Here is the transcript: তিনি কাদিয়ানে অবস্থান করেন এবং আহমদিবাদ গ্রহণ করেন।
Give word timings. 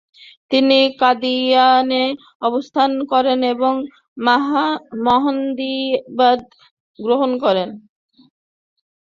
তিনি 0.51 0.79
কাদিয়ানে 0.99 2.03
অবস্থান 2.41 2.91
করেন 3.11 3.39
এবং 3.53 3.73
আহমদিবাদ 5.07 6.39
গ্রহণ 6.99 7.31
করেন। 7.43 7.69